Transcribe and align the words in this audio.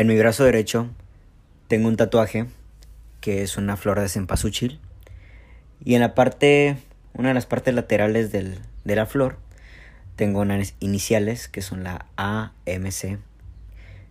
En 0.00 0.06
mi 0.06 0.16
brazo 0.16 0.44
derecho 0.44 0.88
tengo 1.68 1.86
un 1.86 1.98
tatuaje 1.98 2.46
que 3.20 3.42
es 3.42 3.58
una 3.58 3.76
flor 3.76 4.00
de 4.00 4.08
cempasúchil. 4.08 4.80
Y 5.84 5.94
en 5.94 6.00
la 6.00 6.14
parte, 6.14 6.78
una 7.12 7.28
de 7.28 7.34
las 7.34 7.44
partes 7.44 7.74
laterales 7.74 8.32
del, 8.32 8.60
de 8.86 8.96
la 8.96 9.04
flor, 9.04 9.36
tengo 10.16 10.40
unas 10.40 10.72
iniciales 10.80 11.48
que 11.48 11.60
son 11.60 11.84
la 11.84 12.06
AMC, 12.16 13.18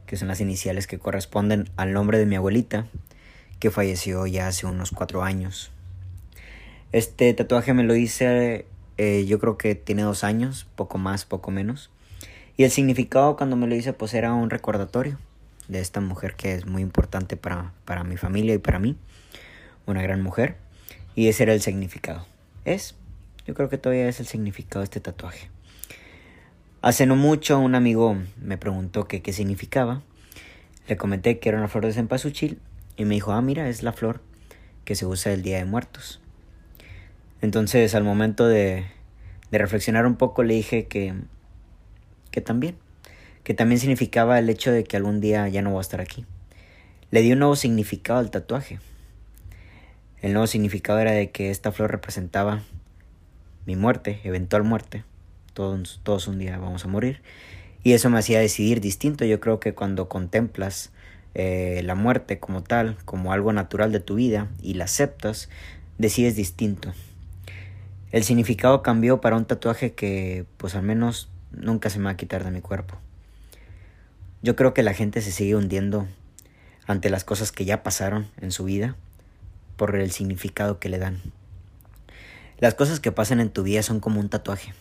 que 0.06 0.16
son 0.16 0.28
las 0.28 0.42
iniciales 0.42 0.86
que 0.86 1.00
corresponden 1.00 1.72
al 1.76 1.92
nombre 1.92 2.20
de 2.20 2.28
mi 2.28 2.36
abuelita, 2.36 2.86
que 3.58 3.72
falleció 3.72 4.28
ya 4.28 4.46
hace 4.46 4.68
unos 4.68 4.92
cuatro 4.92 5.24
años. 5.24 5.72
Este 6.92 7.34
tatuaje 7.34 7.74
me 7.74 7.82
lo 7.82 7.96
hice, 7.96 8.68
eh, 8.98 9.26
yo 9.26 9.40
creo 9.40 9.58
que 9.58 9.74
tiene 9.74 10.04
dos 10.04 10.24
años, 10.24 10.68
poco 10.76 11.00
más, 11.00 11.26
poco 11.26 11.50
menos. 11.50 11.90
Y 12.58 12.64
el 12.64 12.70
significado 12.70 13.36
cuando 13.36 13.56
me 13.56 13.66
lo 13.66 13.74
hice, 13.74 13.94
pues 13.94 14.14
era 14.14 14.36
un 14.36 14.52
recordatorio 14.52 15.18
de 15.70 15.80
esta 15.80 16.02
mujer 16.02 16.36
que 16.36 16.54
es 16.54 16.66
muy 16.66 16.82
importante 16.82 17.38
para, 17.38 17.72
para 17.86 18.04
mi 18.04 18.18
familia 18.18 18.56
y 18.56 18.58
para 18.58 18.80
mí. 18.80 18.98
Una 19.86 20.02
gran 20.02 20.22
mujer. 20.22 20.58
Y 21.16 21.30
ese 21.30 21.44
era 21.44 21.54
el 21.54 21.62
significado. 21.62 22.26
Es, 22.66 22.96
yo 23.48 23.54
creo 23.54 23.70
que 23.70 23.78
todavía 23.78 24.10
es 24.10 24.20
el 24.20 24.28
significado 24.28 24.82
de 24.82 24.86
este 24.86 25.00
tatuaje. 25.00 25.50
Hace 26.82 27.06
no 27.06 27.16
mucho 27.16 27.60
un 27.60 27.76
amigo 27.76 28.18
me 28.42 28.58
preguntó 28.58 29.08
que 29.08 29.22
qué 29.22 29.32
significaba. 29.32 30.02
Le 30.88 30.98
comenté 30.98 31.40
que 31.40 31.50
era 31.50 31.58
una 31.58 31.68
flor 31.68 31.86
de 31.86 31.94
cempasúchil 31.94 32.60
y 32.98 33.06
me 33.06 33.16
dijo, 33.16 33.32
ah, 33.32 33.42
mira, 33.42 33.70
es 33.70 33.84
la 33.84 33.94
flor 33.94 34.22
que 34.86 34.96
se 34.96 35.06
usa 35.06 35.32
el 35.34 35.44
Día 35.44 35.58
de 35.58 35.66
Muertos. 35.66 36.20
Entonces, 37.42 37.96
al 37.96 38.04
momento 38.04 38.48
de, 38.48 38.86
de 39.52 39.58
reflexionar 39.58 40.06
un 40.06 40.16
poco, 40.16 40.44
le 40.44 40.56
dije 40.56 40.88
que, 40.88 41.14
que 42.32 42.42
también, 42.42 42.76
que 43.44 43.54
también 43.54 43.80
significaba 43.80 44.40
el 44.40 44.50
hecho 44.50 44.72
de 44.72 44.84
que 44.84 44.98
algún 44.98 45.22
día 45.22 45.48
ya 45.48 45.62
no 45.62 45.72
voy 45.72 45.80
a 45.80 45.82
estar 45.82 46.02
aquí. 46.02 46.26
Le 47.12 47.22
di 47.22 47.32
un 47.32 47.40
nuevo 47.40 47.56
significado 47.56 48.20
al 48.20 48.32
tatuaje. 48.32 48.80
El 50.22 50.34
nuevo 50.34 50.48
significado 50.48 51.00
era 51.00 51.12
de 51.12 51.32
que 51.32 51.50
esta 51.50 51.72
flor 51.72 51.92
representaba 51.92 52.62
mi 53.66 53.76
muerte, 53.76 54.20
eventual 54.24 54.64
muerte 54.64 55.04
todos, 56.04 56.28
un 56.28 56.40
día 56.40 56.58
vamos 56.58 56.86
a 56.86 56.88
morir. 56.88 57.22
Y 57.84 57.94
eso 57.94 58.10
me 58.10 58.20
hacía 58.20 58.40
decidir 58.40 58.82
distinto. 58.82 59.26
Yo 59.26 59.40
creo 59.40 59.60
que 59.60 59.74
cuando 59.74 60.10
contemplas 60.10 60.92
eh, 61.34 61.82
la 61.84 61.96
muerte 61.96 62.40
como 62.40 62.64
tal, 62.64 62.98
como 63.06 63.34
algo 63.34 63.52
natural 63.54 63.92
de 63.92 64.00
tu 64.00 64.16
vida 64.16 64.48
y 64.62 64.76
la 64.76 64.86
aceptas, 64.86 65.50
decides 65.98 66.36
distinto. 66.36 66.94
El 68.12 68.24
significado 68.24 68.82
cambió 68.82 69.22
para 69.22 69.36
un 69.36 69.46
tatuaje 69.46 69.94
que 69.94 70.46
pues 70.58 70.76
al 70.76 70.84
menos 70.84 71.30
nunca 71.52 71.90
se 71.90 72.00
me 72.00 72.06
va 72.06 72.12
a 72.12 72.18
quitar 72.18 72.44
de 72.44 72.52
mi 72.52 72.62
cuerpo. 72.62 72.96
Yo 74.42 74.56
creo 74.56 74.74
que 74.74 74.84
la 74.84 74.94
gente 74.94 75.22
se 75.22 75.32
sigue 75.32 75.56
hundiendo 75.56 76.08
ante 76.88 77.10
las 77.10 77.24
cosas 77.24 77.52
que 77.52 77.66
ya 77.66 77.84
pasaron 77.84 78.28
en 78.42 78.52
su 78.52 78.64
vida 78.64 78.96
por 79.78 79.96
el 79.96 80.12
significado 80.12 80.80
que 80.80 80.90
le 80.90 80.98
dan. 80.98 81.22
Las 82.58 82.76
cosas 82.76 83.00
que 83.00 83.12
pasan 83.12 83.40
en 83.40 83.50
tu 83.50 83.64
vida 83.64 83.84
son 83.84 84.00
como 84.00 84.20
un 84.20 84.30
tatuaje 84.30 84.74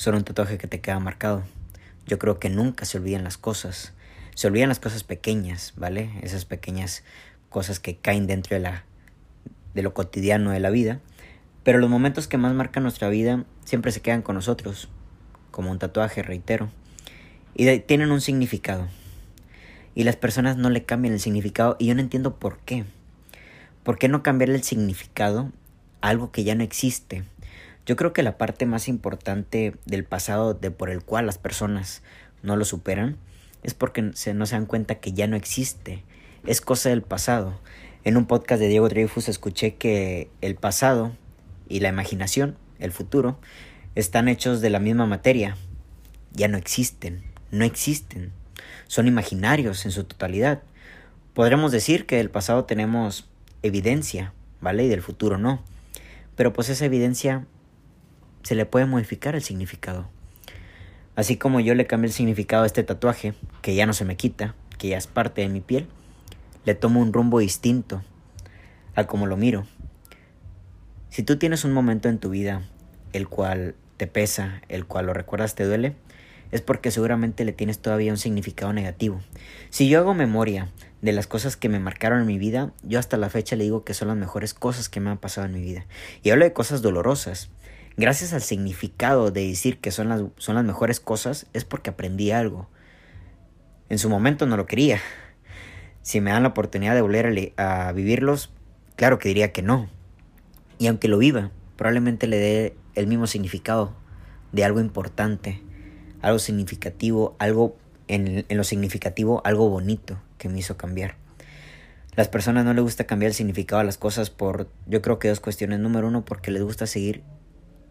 son 0.00 0.14
un 0.14 0.24
tatuaje 0.24 0.56
que 0.56 0.66
te 0.66 0.80
queda 0.80 0.98
marcado. 0.98 1.42
Yo 2.06 2.18
creo 2.18 2.38
que 2.38 2.48
nunca 2.48 2.86
se 2.86 2.96
olvidan 2.96 3.22
las 3.22 3.36
cosas. 3.36 3.92
Se 4.34 4.46
olvidan 4.46 4.70
las 4.70 4.80
cosas 4.80 5.04
pequeñas, 5.04 5.74
¿vale? 5.76 6.10
Esas 6.22 6.46
pequeñas 6.46 7.04
cosas 7.50 7.80
que 7.80 7.96
caen 7.96 8.26
dentro 8.26 8.56
de 8.56 8.62
la 8.62 8.84
de 9.74 9.82
lo 9.82 9.92
cotidiano 9.92 10.52
de 10.52 10.58
la 10.58 10.70
vida, 10.70 11.00
pero 11.62 11.78
los 11.78 11.90
momentos 11.90 12.26
que 12.28 12.38
más 12.38 12.54
marcan 12.54 12.82
nuestra 12.82 13.10
vida 13.10 13.44
siempre 13.64 13.92
se 13.92 14.00
quedan 14.00 14.22
con 14.22 14.34
nosotros, 14.34 14.88
como 15.50 15.70
un 15.70 15.78
tatuaje, 15.78 16.22
reitero, 16.22 16.70
y 17.54 17.78
tienen 17.80 18.10
un 18.10 18.20
significado. 18.20 18.88
Y 19.94 20.04
las 20.04 20.16
personas 20.16 20.56
no 20.56 20.70
le 20.70 20.84
cambian 20.84 21.14
el 21.14 21.20
significado 21.20 21.76
y 21.78 21.86
yo 21.86 21.94
no 21.94 22.00
entiendo 22.00 22.36
por 22.36 22.58
qué. 22.58 22.84
¿Por 23.82 23.98
qué 23.98 24.08
no 24.08 24.22
cambiarle 24.22 24.56
el 24.56 24.62
significado 24.62 25.50
a 26.00 26.08
algo 26.08 26.30
que 26.30 26.44
ya 26.44 26.54
no 26.54 26.62
existe? 26.62 27.24
Yo 27.86 27.96
creo 27.96 28.12
que 28.12 28.22
la 28.22 28.38
parte 28.38 28.66
más 28.66 28.88
importante 28.88 29.74
del 29.86 30.04
pasado 30.04 30.54
de 30.54 30.70
por 30.70 30.90
el 30.90 31.02
cual 31.02 31.26
las 31.26 31.38
personas 31.38 32.02
no 32.42 32.56
lo 32.56 32.64
superan 32.64 33.16
es 33.62 33.74
porque 33.74 34.10
se, 34.14 34.34
no 34.34 34.46
se 34.46 34.54
dan 34.54 34.66
cuenta 34.66 34.96
que 34.96 35.12
ya 35.12 35.26
no 35.26 35.36
existe, 35.36 36.04
es 36.46 36.60
cosa 36.60 36.90
del 36.90 37.02
pasado. 37.02 37.58
En 38.04 38.16
un 38.16 38.26
podcast 38.26 38.60
de 38.60 38.68
Diego 38.68 38.88
Dreyfus 38.88 39.28
escuché 39.28 39.74
que 39.74 40.30
el 40.40 40.54
pasado 40.54 41.12
y 41.68 41.80
la 41.80 41.88
imaginación, 41.88 42.56
el 42.78 42.92
futuro, 42.92 43.38
están 43.94 44.28
hechos 44.28 44.60
de 44.60 44.70
la 44.70 44.78
misma 44.78 45.06
materia. 45.06 45.56
Ya 46.32 46.48
no 46.48 46.56
existen, 46.56 47.22
no 47.50 47.64
existen. 47.64 48.32
Son 48.86 49.06
imaginarios 49.06 49.84
en 49.84 49.92
su 49.92 50.04
totalidad. 50.04 50.62
Podremos 51.34 51.72
decir 51.72 52.06
que 52.06 52.16
del 52.16 52.30
pasado 52.30 52.64
tenemos 52.64 53.28
evidencia, 53.62 54.32
¿vale? 54.60 54.84
Y 54.84 54.88
del 54.88 55.02
futuro 55.02 55.38
no. 55.38 55.62
Pero 56.36 56.52
pues 56.52 56.68
esa 56.68 56.84
evidencia 56.84 57.46
se 58.42 58.54
le 58.54 58.66
puede 58.66 58.86
modificar 58.86 59.34
el 59.34 59.42
significado. 59.42 60.08
Así 61.16 61.36
como 61.36 61.60
yo 61.60 61.74
le 61.74 61.86
cambio 61.86 62.08
el 62.08 62.14
significado 62.14 62.62
a 62.62 62.66
este 62.66 62.82
tatuaje, 62.82 63.34
que 63.62 63.74
ya 63.74 63.86
no 63.86 63.92
se 63.92 64.04
me 64.04 64.16
quita, 64.16 64.54
que 64.78 64.88
ya 64.88 64.98
es 64.98 65.06
parte 65.06 65.42
de 65.42 65.48
mi 65.48 65.60
piel, 65.60 65.86
le 66.64 66.74
tomo 66.74 67.00
un 67.00 67.12
rumbo 67.12 67.38
distinto 67.38 68.02
a 68.94 69.04
como 69.04 69.26
lo 69.26 69.36
miro. 69.36 69.66
Si 71.10 71.22
tú 71.22 71.36
tienes 71.36 71.64
un 71.64 71.72
momento 71.72 72.08
en 72.08 72.18
tu 72.18 72.30
vida 72.30 72.62
el 73.12 73.28
cual 73.28 73.74
te 73.96 74.06
pesa, 74.06 74.62
el 74.68 74.86
cual 74.86 75.06
lo 75.06 75.14
recuerdas 75.14 75.54
te 75.54 75.64
duele, 75.64 75.94
es 76.52 76.60
porque 76.60 76.90
seguramente 76.90 77.44
le 77.44 77.52
tienes 77.52 77.78
todavía 77.78 78.12
un 78.12 78.18
significado 78.18 78.72
negativo. 78.72 79.20
Si 79.70 79.88
yo 79.88 80.00
hago 80.00 80.14
memoria 80.14 80.68
de 81.02 81.12
las 81.12 81.26
cosas 81.26 81.56
que 81.56 81.68
me 81.68 81.78
marcaron 81.78 82.20
en 82.20 82.26
mi 82.26 82.38
vida, 82.38 82.72
yo 82.82 82.98
hasta 82.98 83.16
la 83.16 83.30
fecha 83.30 83.56
le 83.56 83.64
digo 83.64 83.84
que 83.84 83.94
son 83.94 84.08
las 84.08 84.16
mejores 84.16 84.54
cosas 84.54 84.88
que 84.88 85.00
me 85.00 85.10
han 85.10 85.18
pasado 85.18 85.46
en 85.46 85.54
mi 85.54 85.60
vida. 85.60 85.86
Y 86.22 86.30
hablo 86.30 86.44
de 86.44 86.52
cosas 86.52 86.82
dolorosas, 86.82 87.50
gracias 87.96 88.32
al 88.32 88.42
significado 88.42 89.30
de 89.30 89.46
decir 89.46 89.78
que 89.78 89.90
son 89.90 90.08
las, 90.08 90.22
son 90.36 90.56
las 90.56 90.64
mejores 90.64 91.00
cosas, 91.00 91.46
es 91.52 91.64
porque 91.64 91.90
aprendí 91.90 92.30
algo. 92.30 92.68
En 93.88 93.98
su 93.98 94.08
momento 94.08 94.46
no 94.46 94.56
lo 94.56 94.66
quería. 94.66 95.00
Si 96.02 96.20
me 96.20 96.30
dan 96.30 96.42
la 96.42 96.50
oportunidad 96.50 96.94
de 96.94 97.02
volver 97.02 97.52
a, 97.56 97.88
a 97.88 97.92
vivirlos, 97.92 98.52
claro 98.96 99.18
que 99.18 99.28
diría 99.28 99.52
que 99.52 99.62
no. 99.62 99.88
Y 100.78 100.86
aunque 100.86 101.08
lo 101.08 101.18
viva, 101.18 101.50
probablemente 101.76 102.26
le 102.26 102.38
dé 102.38 102.76
el 102.94 103.06
mismo 103.06 103.26
significado 103.26 103.94
de 104.52 104.64
algo 104.64 104.80
importante, 104.80 105.62
algo 106.22 106.38
significativo, 106.38 107.36
algo 107.38 107.76
en, 108.08 108.44
lo 108.48 108.64
significativo, 108.64 109.40
algo 109.44 109.68
bonito 109.68 110.20
que 110.38 110.48
me 110.48 110.58
hizo 110.58 110.76
cambiar. 110.76 111.16
Las 112.16 112.28
personas 112.28 112.64
no 112.64 112.74
les 112.74 112.82
gusta 112.82 113.04
cambiar 113.04 113.30
el 113.30 113.34
significado 113.34 113.80
a 113.80 113.84
las 113.84 113.98
cosas 113.98 114.30
por, 114.30 114.68
yo 114.86 115.00
creo 115.00 115.18
que 115.18 115.28
dos 115.28 115.40
cuestiones. 115.40 115.78
Número 115.78 116.08
uno, 116.08 116.24
porque 116.24 116.50
les 116.50 116.62
gusta 116.62 116.86
seguir 116.86 117.22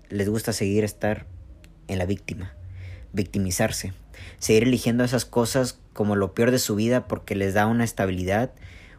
les 0.09 0.27
gusta 0.27 0.53
seguir 0.53 0.83
estar 0.83 1.25
en 1.87 1.99
la 1.99 2.05
víctima, 2.05 2.53
victimizarse, 3.13 3.93
seguir 4.39 4.63
eligiendo 4.63 5.03
esas 5.03 5.25
cosas 5.25 5.79
como 5.93 6.15
lo 6.15 6.33
peor 6.33 6.51
de 6.51 6.59
su 6.59 6.75
vida 6.75 7.07
porque 7.07 7.35
les 7.35 7.53
da 7.53 7.67
una 7.67 7.83
estabilidad, 7.83 8.51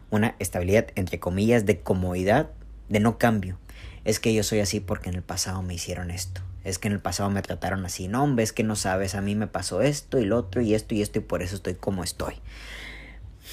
una 0.09 0.35
estabilidad 0.39 0.87
entre 0.95 1.19
comillas 1.19 1.65
de 1.65 1.81
comodidad, 1.81 2.49
de 2.89 2.99
no 2.99 3.17
cambio. 3.17 3.57
Es 4.03 4.19
que 4.19 4.33
yo 4.33 4.43
soy 4.43 4.59
así 4.61 4.79
porque 4.79 5.09
en 5.09 5.15
el 5.15 5.23
pasado 5.23 5.61
me 5.61 5.73
hicieron 5.73 6.11
esto. 6.11 6.41
Es 6.63 6.77
que 6.77 6.87
en 6.87 6.93
el 6.93 6.99
pasado 6.99 7.29
me 7.29 7.41
trataron 7.41 7.85
así. 7.85 8.07
No, 8.07 8.23
hombre, 8.23 8.43
es 8.43 8.53
que 8.53 8.63
no 8.63 8.75
sabes, 8.75 9.15
a 9.15 9.21
mí 9.21 9.35
me 9.35 9.47
pasó 9.47 9.81
esto 9.81 10.19
y 10.19 10.25
lo 10.25 10.37
otro 10.37 10.61
y 10.61 10.75
esto 10.75 10.93
y 10.93 11.01
esto 11.01 11.19
y 11.19 11.21
por 11.21 11.41
eso 11.41 11.55
estoy 11.55 11.75
como 11.75 12.03
estoy. 12.03 12.35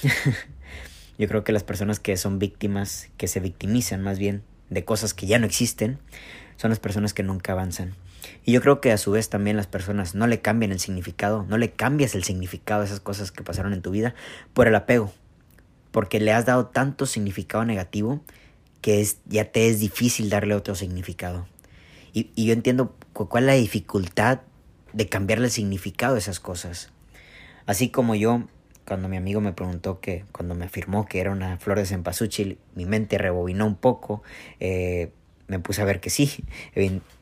yo 1.19 1.29
creo 1.29 1.45
que 1.45 1.53
las 1.53 1.65
personas 1.65 2.01
que 2.01 2.17
son 2.17 2.39
víctimas, 2.39 3.09
que 3.17 3.29
se 3.29 3.41
victimizan 3.41 4.03
más 4.03 4.19
bien 4.19 4.43
de 4.71 4.85
cosas 4.85 5.15
que 5.15 5.27
ya 5.27 5.39
no 5.39 5.47
existen, 5.47 5.99
son 6.57 6.71
las 6.71 6.81
personas 6.81 7.15
que 7.15 7.23
nunca 7.23 7.53
avanzan. 7.53 7.95
Y 8.45 8.53
yo 8.53 8.61
creo 8.61 8.81
que 8.81 8.93
a 8.93 8.99
su 8.99 9.11
vez 9.13 9.29
también 9.29 9.57
las 9.57 9.67
personas 9.67 10.15
no 10.15 10.27
le 10.27 10.41
cambian 10.41 10.73
el 10.73 10.81
significado, 10.81 11.45
no 11.49 11.57
le 11.57 11.71
cambias 11.73 12.15
el 12.15 12.25
significado 12.25 12.83
a 12.83 12.85
esas 12.85 13.01
cosas 13.01 13.33
que 13.33 13.43
pasaron 13.43 13.73
en 13.73 13.83
tu 13.83 13.91
vida 13.91 14.15
por 14.53 14.67
el 14.69 14.75
apego, 14.75 15.13
porque 15.91 16.21
le 16.21 16.33
has 16.33 16.47
dado 16.47 16.67
tanto 16.67 17.07
significado 17.07 17.65
negativo 17.65 18.23
que 18.81 19.01
es, 19.01 19.19
ya 19.27 19.47
te 19.47 19.69
es 19.69 19.81
difícil 19.81 20.31
darle 20.31 20.55
otro 20.55 20.75
significado. 20.75 21.47
Y, 22.13 22.31
yo 22.45 22.53
entiendo 22.53 22.95
cuál 23.13 23.45
es 23.45 23.47
la 23.47 23.55
dificultad 23.55 24.41
de 24.93 25.09
cambiarle 25.09 25.47
el 25.47 25.51
significado 25.51 26.15
a 26.15 26.19
esas 26.19 26.41
cosas. 26.41 26.91
Así 27.67 27.91
como 27.91 28.15
yo, 28.15 28.45
cuando 28.87 29.09
mi 29.09 29.17
amigo 29.17 29.41
me 29.41 29.53
preguntó 29.53 30.01
que, 30.01 30.25
cuando 30.33 30.55
me 30.55 30.65
afirmó 30.65 31.07
que 31.07 31.21
era 31.21 31.31
una 31.31 31.59
flor 31.59 31.79
de 31.79 31.87
cempasúchil, 31.87 32.59
mi 32.75 32.87
mente 32.87 33.19
rebobinó 33.19 33.67
un 33.67 33.77
poco, 33.77 34.23
eh, 34.61 35.13
me 35.49 35.59
puse 35.59 35.83
a 35.83 35.85
ver 35.85 36.01
que 36.01 36.11
sí. 36.11 36.45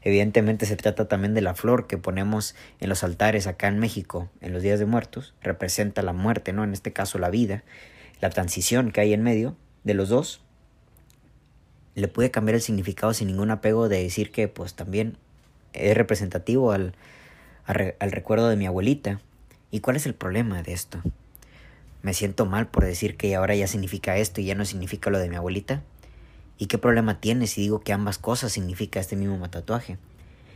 Evidentemente 0.03 0.67
se 0.67 0.77
trata 0.77 1.09
también 1.09 1.33
de 1.33 1.41
la 1.41 1.55
flor 1.55 1.87
que 1.87 1.97
ponemos 1.97 2.55
en 2.81 2.88
los 2.88 3.03
altares 3.03 3.47
acá 3.47 3.69
en 3.69 3.79
México 3.79 4.29
en 4.41 4.53
los 4.53 4.62
días 4.62 4.79
de 4.79 4.87
muertos. 4.87 5.35
Representa 5.41 6.03
la 6.03 6.12
muerte, 6.12 6.53
¿no? 6.53 6.65
En 6.65 6.73
este 6.73 6.93
caso 6.93 7.19
la 7.19 7.31
vida, 7.31 7.62
la 8.21 8.31
transición 8.31 8.91
que 8.91 9.00
hay 9.00 9.12
en 9.15 9.23
medio 9.23 9.56
de 9.85 9.94
los 9.94 10.09
dos. 10.09 10.43
Le 11.96 12.06
pude 12.06 12.31
cambiar 12.31 12.54
el 12.54 12.62
significado 12.62 13.12
sin 13.12 13.26
ningún 13.26 13.50
apego 13.50 13.88
de 13.88 14.00
decir 14.00 14.31
que 14.31 14.46
pues 14.46 14.75
también 14.75 15.19
es 15.72 15.96
representativo 15.96 16.70
al, 16.70 16.94
al, 17.66 18.12
recuerdo 18.12 18.48
de 18.48 18.54
mi 18.54 18.66
abuelita. 18.66 19.20
¿Y 19.72 19.81
cuál 19.81 19.96
es 19.96 20.06
el 20.06 20.14
problema 20.14 20.62
de 20.62 20.72
esto? 20.72 21.02
me 22.06 22.14
siento 22.14 22.46
mal 22.46 22.69
por 22.69 22.84
decir 22.84 23.16
que 23.16 23.34
ahora 23.34 23.56
ya 23.56 23.66
significa 23.66 24.16
esto 24.16 24.40
y 24.40 24.44
ya 24.44 24.54
no 24.54 24.64
significa 24.64 25.10
lo 25.10 25.19
de 25.19 25.28
mi 25.28 25.34
abuelita. 25.34 25.82
¿Y 26.56 26.66
qué 26.66 26.78
problema 26.78 27.20
tiene 27.20 27.48
si 27.48 27.62
digo 27.62 27.81
que 27.81 27.93
ambas 27.93 28.16
cosas 28.19 28.52
significa 28.52 29.00
este 29.00 29.16
mismo 29.16 29.50
tatuaje? 29.50 29.99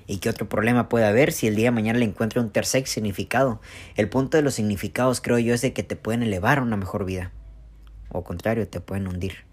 ¿Y 0.07 0.19
qué 0.19 0.31
otro 0.31 0.49
problema 0.49 0.89
puede 0.89 1.07
haber 1.07 1.33
si 1.33 1.49
el 1.49 1.57
día 1.57 1.67
de 1.67 1.71
mañana 1.73 1.99
le 1.99 2.05
encuentro 2.05 2.41
un 2.41 2.51
tercer 2.51 2.87
significado? 2.87 3.61
El 3.97 4.09
punto 4.09 4.37
de 4.37 4.45
los 4.45 4.55
significados, 4.55 5.21
creo 5.21 5.41
yo, 5.41 5.53
es 5.53 5.61
de 5.61 5.73
que 5.73 5.83
te 5.83 5.97
pueden 5.97 6.23
elevar 6.23 6.59
a 6.59 6.63
una 6.63 6.77
mejor 6.77 7.05
vida. 7.05 7.33
O 8.11 8.23
contrario, 8.23 8.69
te 8.69 8.81
pueden 8.81 9.09
hundir. 9.09 9.50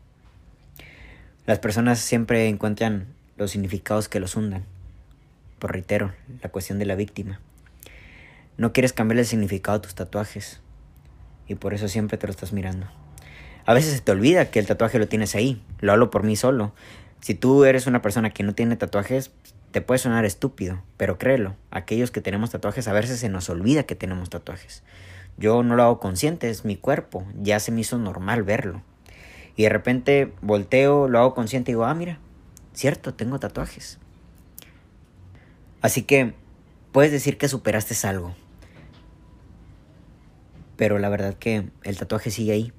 Las 1.48 1.60
personas 1.60 2.00
siempre 2.00 2.50
encuentran 2.50 3.08
los 3.38 3.52
significados 3.52 4.10
que 4.10 4.20
los 4.20 4.36
hundan. 4.36 4.66
Por 5.60 5.72
reitero, 5.72 6.12
la 6.44 6.50
cuestión 6.50 6.78
de 6.78 6.84
la 6.84 6.96
víctima. 6.96 7.40
No 8.58 8.74
quieres 8.74 8.92
cambiar 8.92 9.20
el 9.20 9.26
significado 9.26 9.80
de 9.80 9.84
tus 9.84 9.96
tatuajes. 9.96 10.60
Y 11.48 11.56
por 11.56 11.74
eso 11.74 11.88
siempre 11.88 12.18
te 12.18 12.28
lo 12.28 12.32
estás 12.32 12.52
mirando. 12.52 12.88
A 13.66 13.74
veces 13.74 13.94
se 13.94 14.02
te 14.02 14.12
olvida 14.12 14.52
que 14.52 14.60
el 14.60 14.68
tatuaje 14.68 15.00
lo 15.00 15.08
tienes 15.08 15.36
ahí. 15.36 15.64
Lo 15.80 15.94
hablo 15.94 16.12
por 16.12 16.24
mí 16.24 16.36
solo. 16.36 16.74
Si 17.22 17.34
tú 17.34 17.64
eres 17.64 17.88
una 17.88 18.02
persona 18.02 18.32
que 18.32 18.44
no 18.44 18.54
tiene 18.54 18.76
tatuajes, 18.76 19.32
te 19.72 19.80
puede 19.80 20.00
sonar 20.00 20.26
estúpido, 20.26 20.84
pero 20.98 21.18
créelo, 21.18 21.56
aquellos 21.72 22.12
que 22.12 22.20
tenemos 22.20 22.50
tatuajes 22.50 22.90
a 22.90 22.94
veces 22.94 23.22
se 23.22 23.30
nos 23.30 23.50
olvida 23.50 23.84
que 23.84 23.96
tenemos 23.96 24.30
tatuajes. 24.30 24.84
Yo 25.38 25.64
no 25.64 25.78
lo 25.78 25.84
hago 25.84 26.02
consciente, 26.02 26.50
es 26.50 26.66
mi 26.66 26.76
cuerpo, 26.76 27.26
ya 27.42 27.62
se 27.62 27.72
me 27.72 27.80
hizo 27.80 27.98
normal 27.98 28.44
verlo. 28.44 28.82
Y 29.58 29.64
de 29.64 29.70
repente 29.70 30.32
volteo, 30.42 31.10
lo 31.10 31.20
hago 31.20 31.34
consciente 31.34 31.72
y 31.72 31.74
digo, 31.74 31.84
ah, 31.84 31.94
mira, 31.94 32.20
cierto, 32.74 33.14
tengo 33.14 33.40
tatuajes. 33.40 34.00
Así 35.82 36.04
que 36.04 36.34
puedes 36.94 37.12
decir 37.12 37.38
que 37.38 37.50
superaste 37.50 38.08
algo. 38.08 38.34
Pero 40.78 41.00
la 41.00 41.10
verdad 41.10 41.34
que 41.34 41.70
el 41.84 41.98
tatuaje 41.98 42.32
sigue 42.32 42.54
ahí. 42.54 42.74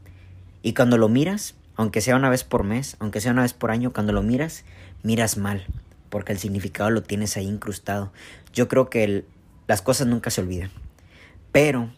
Y 0.62 0.72
cuando 0.72 0.96
lo 0.96 1.10
miras, 1.10 1.56
aunque 1.76 2.00
sea 2.00 2.16
una 2.16 2.30
vez 2.30 2.44
por 2.44 2.64
mes, 2.64 2.96
aunque 2.98 3.20
sea 3.20 3.32
una 3.32 3.42
vez 3.42 3.52
por 3.52 3.70
año, 3.70 3.92
cuando 3.92 4.14
lo 4.14 4.22
miras, 4.22 4.64
miras 5.02 5.36
mal 5.36 5.66
porque 6.08 6.32
el 6.32 6.38
significado 6.38 6.90
lo 6.90 7.02
tienes 7.02 7.36
ahí 7.36 7.46
incrustado. 7.46 8.12
Yo 8.52 8.68
creo 8.68 8.90
que 8.90 9.24
las 9.66 9.82
cosas 9.82 10.06
nunca 10.06 10.30
se 10.30 10.40
olvidan, 10.40 10.70
pero 11.52 11.90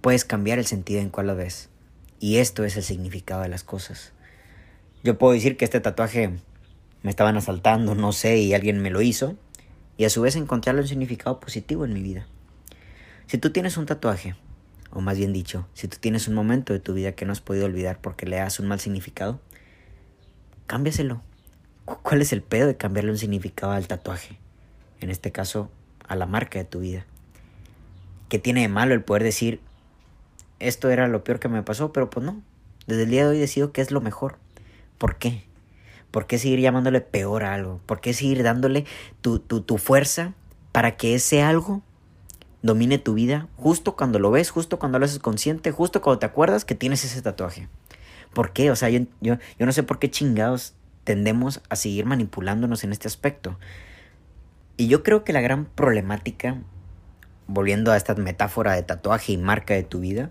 puedes 0.00 0.24
cambiar 0.24 0.58
el 0.58 0.66
sentido 0.66 1.00
en 1.00 1.10
cual 1.10 1.28
lo 1.28 1.36
ves. 1.36 1.68
Y 2.20 2.36
esto 2.36 2.64
es 2.64 2.76
el 2.76 2.82
significado 2.82 3.42
de 3.42 3.48
las 3.48 3.64
cosas. 3.64 4.12
Yo 5.02 5.18
puedo 5.18 5.32
decir 5.32 5.56
que 5.56 5.64
este 5.64 5.80
tatuaje 5.80 6.30
me 7.02 7.10
estaban 7.10 7.36
asaltando, 7.36 7.94
no 7.94 8.12
sé, 8.12 8.38
y 8.38 8.54
alguien 8.54 8.80
me 8.80 8.90
lo 8.90 9.02
hizo, 9.02 9.36
y 9.96 10.04
a 10.04 10.10
su 10.10 10.22
vez 10.22 10.36
encontrarle 10.36 10.80
un 10.80 10.88
significado 10.88 11.40
positivo 11.40 11.84
en 11.84 11.92
mi 11.92 12.02
vida. 12.02 12.26
Si 13.26 13.38
tú 13.38 13.50
tienes 13.50 13.76
un 13.76 13.86
tatuaje, 13.86 14.36
o 14.90 15.00
más 15.00 15.18
bien 15.18 15.32
dicho, 15.32 15.68
si 15.74 15.88
tú 15.88 15.98
tienes 16.00 16.28
un 16.28 16.34
momento 16.34 16.72
de 16.72 16.80
tu 16.80 16.94
vida 16.94 17.12
que 17.12 17.26
no 17.26 17.32
has 17.32 17.40
podido 17.40 17.66
olvidar 17.66 18.00
porque 18.00 18.26
le 18.26 18.36
das 18.36 18.60
un 18.60 18.68
mal 18.68 18.80
significado, 18.80 19.40
cámbiaselo, 20.66 21.22
¿Cuál 21.84 22.22
es 22.22 22.32
el 22.32 22.42
pedo 22.42 22.66
de 22.66 22.78
cambiarle 22.78 23.10
un 23.10 23.18
significado 23.18 23.72
al 23.72 23.86
tatuaje? 23.86 24.38
En 25.00 25.10
este 25.10 25.32
caso, 25.32 25.70
a 26.08 26.16
la 26.16 26.24
marca 26.24 26.58
de 26.58 26.64
tu 26.64 26.80
vida. 26.80 27.04
¿Qué 28.30 28.38
tiene 28.38 28.62
de 28.62 28.68
malo 28.68 28.94
el 28.94 29.02
poder 29.02 29.22
decir, 29.22 29.60
esto 30.68 30.90
era 30.90 31.08
lo 31.08 31.24
peor 31.24 31.38
que 31.38 31.48
me 31.48 31.62
pasó, 31.62 31.92
pero 31.92 32.10
pues 32.10 32.24
no. 32.24 32.42
Desde 32.86 33.04
el 33.04 33.10
día 33.10 33.24
de 33.24 33.30
hoy 33.30 33.38
decido 33.38 33.72
que 33.72 33.80
es 33.80 33.90
lo 33.90 34.00
mejor. 34.00 34.36
¿Por 34.98 35.16
qué? 35.16 35.44
¿Por 36.10 36.26
qué 36.26 36.38
seguir 36.38 36.60
llamándole 36.60 37.00
peor 37.00 37.44
a 37.44 37.54
algo? 37.54 37.80
¿Por 37.86 38.00
qué 38.00 38.12
seguir 38.12 38.42
dándole 38.42 38.84
tu, 39.20 39.38
tu, 39.38 39.60
tu 39.62 39.78
fuerza 39.78 40.34
para 40.72 40.96
que 40.96 41.14
ese 41.14 41.42
algo 41.42 41.82
domine 42.62 42.98
tu 42.98 43.14
vida 43.14 43.48
justo 43.56 43.96
cuando 43.96 44.18
lo 44.18 44.30
ves, 44.30 44.50
justo 44.50 44.78
cuando 44.78 44.98
lo 44.98 45.04
haces 45.04 45.18
consciente, 45.18 45.70
justo 45.70 46.00
cuando 46.00 46.18
te 46.18 46.26
acuerdas 46.26 46.64
que 46.64 46.74
tienes 46.74 47.04
ese 47.04 47.20
tatuaje? 47.20 47.68
¿Por 48.32 48.52
qué? 48.52 48.70
O 48.70 48.76
sea, 48.76 48.90
yo, 48.90 49.00
yo, 49.20 49.38
yo 49.58 49.66
no 49.66 49.72
sé 49.72 49.82
por 49.82 49.98
qué 49.98 50.10
chingados 50.10 50.74
tendemos 51.04 51.60
a 51.68 51.76
seguir 51.76 52.06
manipulándonos 52.06 52.84
en 52.84 52.92
este 52.92 53.08
aspecto. 53.08 53.58
Y 54.76 54.88
yo 54.88 55.02
creo 55.02 55.22
que 55.22 55.32
la 55.32 55.40
gran 55.40 55.66
problemática, 55.66 56.58
volviendo 57.46 57.92
a 57.92 57.96
esta 57.96 58.14
metáfora 58.14 58.72
de 58.72 58.82
tatuaje 58.82 59.32
y 59.32 59.36
marca 59.36 59.74
de 59.74 59.84
tu 59.84 60.00
vida, 60.00 60.30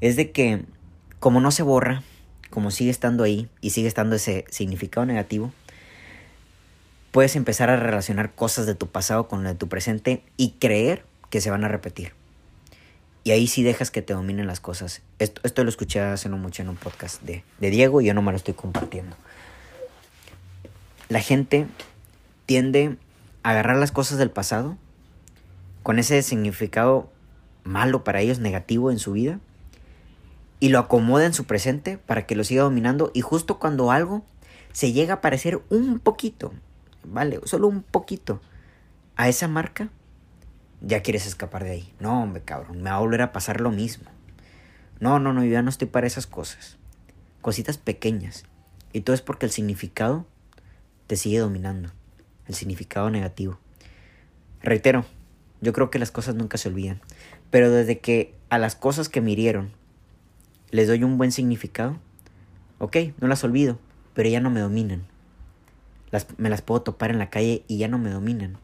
es 0.00 0.16
de 0.16 0.30
que 0.30 0.64
como 1.18 1.40
no 1.40 1.50
se 1.50 1.62
borra, 1.62 2.02
como 2.50 2.70
sigue 2.70 2.90
estando 2.90 3.24
ahí 3.24 3.48
y 3.60 3.70
sigue 3.70 3.88
estando 3.88 4.16
ese 4.16 4.44
significado 4.50 5.06
negativo, 5.06 5.52
puedes 7.10 7.36
empezar 7.36 7.70
a 7.70 7.76
relacionar 7.76 8.34
cosas 8.34 8.66
de 8.66 8.74
tu 8.74 8.86
pasado 8.86 9.28
con 9.28 9.42
lo 9.42 9.48
de 9.48 9.54
tu 9.54 9.68
presente 9.68 10.22
y 10.36 10.52
creer 10.52 11.04
que 11.28 11.40
se 11.40 11.50
van 11.50 11.64
a 11.64 11.68
repetir. 11.68 12.12
Y 13.22 13.32
ahí 13.32 13.46
sí 13.46 13.62
dejas 13.62 13.90
que 13.90 14.00
te 14.00 14.14
dominen 14.14 14.46
las 14.46 14.60
cosas. 14.60 15.02
Esto, 15.18 15.42
esto 15.44 15.62
lo 15.62 15.68
escuché 15.68 16.00
hace 16.00 16.28
no 16.28 16.38
mucho 16.38 16.62
en 16.62 16.70
un 16.70 16.76
podcast 16.76 17.22
de, 17.22 17.44
de 17.58 17.70
Diego 17.70 18.00
y 18.00 18.06
yo 18.06 18.14
no 18.14 18.22
me 18.22 18.32
lo 18.32 18.36
estoy 18.36 18.54
compartiendo. 18.54 19.14
La 21.08 21.20
gente 21.20 21.66
tiende 22.46 22.96
a 23.42 23.50
agarrar 23.50 23.76
las 23.76 23.92
cosas 23.92 24.16
del 24.16 24.30
pasado 24.30 24.78
con 25.82 25.98
ese 25.98 26.22
significado 26.22 27.10
malo 27.64 28.04
para 28.04 28.20
ellos, 28.20 28.38
negativo 28.38 28.90
en 28.90 28.98
su 28.98 29.12
vida, 29.12 29.38
y 30.60 30.68
lo 30.68 30.78
acomoda 30.78 31.24
en 31.24 31.34
su 31.34 31.44
presente 31.44 31.98
para 31.98 32.26
que 32.26 32.36
lo 32.36 32.44
siga 32.44 32.62
dominando 32.62 33.10
y 33.14 33.22
justo 33.22 33.58
cuando 33.58 33.90
algo 33.90 34.24
se 34.72 34.92
llega 34.92 35.14
a 35.14 35.20
parecer 35.20 35.60
un 35.70 35.98
poquito, 35.98 36.52
vale, 37.02 37.40
solo 37.44 37.66
un 37.66 37.82
poquito 37.82 38.40
a 39.16 39.28
esa 39.28 39.48
marca, 39.48 39.88
ya 40.80 41.02
quieres 41.02 41.26
escapar 41.26 41.64
de 41.64 41.70
ahí. 41.72 41.94
No, 41.98 42.22
hombre, 42.22 42.42
cabrón, 42.42 42.82
me 42.82 42.90
va 42.90 42.96
a 42.96 43.00
volver 43.00 43.22
a 43.22 43.32
pasar 43.32 43.60
lo 43.60 43.70
mismo. 43.70 44.10
No, 44.98 45.18
no, 45.18 45.32
no, 45.32 45.42
yo 45.44 45.50
ya 45.50 45.62
no 45.62 45.70
estoy 45.70 45.88
para 45.88 46.06
esas 46.06 46.26
cosas. 46.26 46.76
Cositas 47.40 47.78
pequeñas. 47.78 48.44
Y 48.92 49.00
todo 49.00 49.14
es 49.14 49.22
porque 49.22 49.46
el 49.46 49.52
significado 49.52 50.26
te 51.06 51.16
sigue 51.16 51.38
dominando. 51.38 51.90
El 52.46 52.54
significado 52.54 53.10
negativo. 53.10 53.58
Reitero, 54.62 55.04
yo 55.60 55.72
creo 55.72 55.90
que 55.90 55.98
las 55.98 56.10
cosas 56.10 56.34
nunca 56.34 56.58
se 56.58 56.68
olvidan. 56.68 57.00
Pero 57.50 57.70
desde 57.70 57.98
que 57.98 58.34
a 58.50 58.58
las 58.58 58.74
cosas 58.74 59.08
que 59.08 59.20
me 59.20 59.32
hirieron 59.32 59.72
les 60.70 60.86
doy 60.86 61.04
un 61.04 61.18
buen 61.18 61.32
significado, 61.32 61.98
ok, 62.78 62.96
no 63.20 63.28
las 63.28 63.44
olvido, 63.44 63.78
pero 64.14 64.28
ya 64.28 64.40
no 64.40 64.50
me 64.50 64.60
dominan. 64.60 65.02
Las, 66.10 66.26
me 66.38 66.50
las 66.50 66.62
puedo 66.62 66.82
topar 66.82 67.10
en 67.10 67.18
la 67.18 67.30
calle 67.30 67.64
y 67.68 67.78
ya 67.78 67.88
no 67.88 67.98
me 67.98 68.10
dominan. 68.10 68.58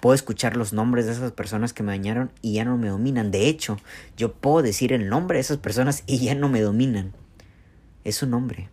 Puedo 0.00 0.14
escuchar 0.14 0.56
los 0.56 0.72
nombres 0.72 1.06
de 1.06 1.12
esas 1.12 1.32
personas 1.32 1.72
que 1.72 1.82
me 1.82 1.92
dañaron 1.92 2.32
y 2.40 2.54
ya 2.54 2.64
no 2.64 2.78
me 2.78 2.88
dominan. 2.88 3.30
De 3.30 3.48
hecho, 3.48 3.76
yo 4.16 4.32
puedo 4.32 4.62
decir 4.62 4.92
el 4.92 5.08
nombre 5.08 5.36
de 5.36 5.42
esas 5.42 5.58
personas 5.58 6.04
y 6.06 6.18
ya 6.18 6.34
no 6.34 6.48
me 6.48 6.62
dominan. 6.62 7.12
Es 8.02 8.16
su 8.16 8.26
nombre. 8.26 8.70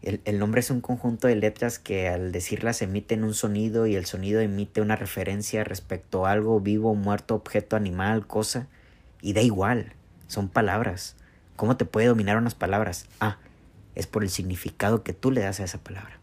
El, 0.00 0.20
el, 0.24 0.38
nombre 0.38 0.60
es 0.60 0.70
un 0.70 0.80
conjunto 0.80 1.26
de 1.26 1.36
letras 1.36 1.78
que 1.78 2.08
al 2.08 2.32
decirlas 2.32 2.80
emiten 2.80 3.24
un 3.24 3.34
sonido 3.34 3.86
y 3.86 3.96
el 3.96 4.06
sonido 4.06 4.40
emite 4.40 4.80
una 4.80 4.96
referencia 4.96 5.64
respecto 5.64 6.26
a 6.26 6.30
algo 6.30 6.60
vivo, 6.60 6.94
muerto, 6.94 7.34
objeto, 7.34 7.76
animal, 7.76 8.26
cosa. 8.26 8.68
Y 9.20 9.32
da 9.32 9.42
igual, 9.42 9.92
son 10.26 10.48
palabras. 10.48 11.16
¿Cómo 11.56 11.76
te 11.76 11.84
puede 11.84 12.08
dominar 12.08 12.36
unas 12.36 12.54
palabras? 12.54 13.06
Ah, 13.20 13.38
es 13.94 14.06
por 14.06 14.22
el 14.22 14.30
significado 14.30 15.02
que 15.02 15.12
tú 15.12 15.30
le 15.30 15.40
das 15.40 15.60
a 15.60 15.64
esa 15.64 15.78
palabra, 15.78 16.18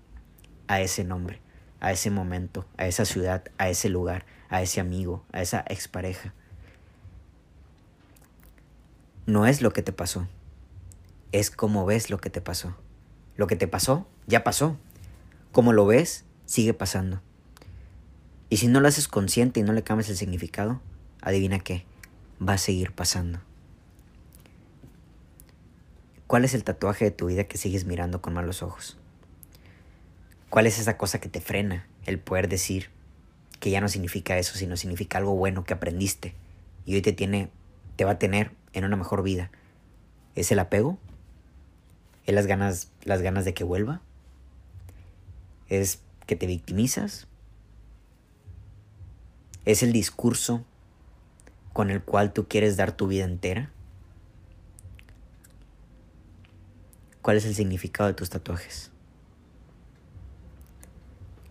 a 0.67 0.81
ese 0.81 1.03
nombre 1.03 1.43
a 1.83 1.91
ese 1.91 2.10
momento, 2.10 2.65
a 2.77 2.88
esa 2.88 3.03
ciudad, 3.03 3.43
a 3.57 3.67
ese 3.67 3.89
lugar, 3.89 4.25
a 4.48 4.62
ese 4.62 4.79
amigo, 4.79 5.25
a 5.33 5.41
esa 5.41 5.65
expareja. 5.67 6.33
No 9.25 9.45
es 9.45 9.62
lo 9.62 9.74
que 9.74 9.83
te 9.83 9.91
pasó, 9.91 10.25
es 11.33 11.51
cómo 11.51 11.86
ves 11.86 12.10
lo 12.10 12.19
que 12.19 12.29
te 12.29 12.39
pasó. 12.39 12.74
Lo 13.36 13.48
que 13.48 13.57
te 13.57 13.67
pasó, 13.67 14.07
ya 14.27 14.45
pasó. 14.45 14.77
Como 15.51 15.74
lo 15.74 15.86
ves, 15.86 16.24
sigue 16.45 16.74
pasando. 16.74 17.22
Y 18.50 18.57
si 18.57 18.67
no 18.67 18.79
lo 18.79 18.88
haces 18.88 19.10
consciente 19.10 19.60
y 19.60 19.63
no 19.63 19.74
le 19.74 19.83
cambias 19.83 20.10
el 20.10 20.15
significado, 20.15 20.79
adivina 21.22 21.60
qué, 21.60 21.86
va 22.41 22.53
a 22.53 22.57
seguir 22.60 22.93
pasando. 22.93 23.39
¿Cuál 26.27 26.45
es 26.45 26.53
el 26.53 26.63
tatuaje 26.63 27.05
de 27.05 27.11
tu 27.11 27.27
vida 27.27 27.43
que 27.45 27.57
sigues 27.57 27.85
mirando 27.85 28.21
con 28.21 28.33
malos 28.33 28.63
ojos? 28.63 28.97
¿Cuál 30.49 30.67
es 30.67 30.79
esa 30.79 30.97
cosa 30.97 31.19
que 31.19 31.29
te 31.29 31.41
frena? 31.41 31.87
El 32.05 32.19
poder 32.19 32.47
decir 32.47 32.89
que 33.59 33.71
ya 33.71 33.81
no 33.81 33.89
significa 33.89 34.37
eso, 34.37 34.55
sino 34.55 34.77
significa 34.77 35.17
algo 35.17 35.35
bueno 35.35 35.63
que 35.63 35.73
aprendiste 35.73 36.33
y 36.85 36.95
hoy 36.95 37.01
te 37.01 37.13
tiene, 37.13 37.49
te 37.95 38.05
va 38.05 38.11
a 38.11 38.19
tener 38.19 38.51
en 38.73 38.85
una 38.85 38.95
mejor 38.95 39.23
vida. 39.23 39.51
¿Es 40.35 40.51
el 40.51 40.59
apego? 40.59 40.97
¿Es 42.25 42.33
las 42.33 42.47
ganas, 42.47 42.91
las 43.03 43.21
ganas 43.21 43.45
de 43.45 43.53
que 43.53 43.63
vuelva? 43.63 44.01
¿Es 45.69 46.01
que 46.25 46.35
te 46.35 46.47
victimizas? 46.47 47.27
¿Es 49.65 49.83
el 49.83 49.93
discurso 49.93 50.63
con 51.73 51.89
el 51.89 52.01
cual 52.01 52.33
tú 52.33 52.47
quieres 52.47 52.77
dar 52.77 52.91
tu 52.91 53.07
vida 53.07 53.25
entera? 53.25 53.71
¿Cuál 57.23 57.37
es 57.37 57.45
el 57.45 57.55
significado 57.55 58.09
de 58.09 58.15
tus 58.15 58.29
tatuajes? 58.29 58.91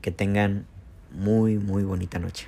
Que 0.03 0.11
tengan 0.11 0.67
muy, 1.11 1.57
muy 1.57 1.83
bonita 1.83 2.19
noche. 2.19 2.47